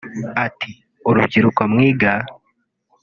[0.45, 0.71] Ati
[1.09, 2.11] “Urubyiruko mwiga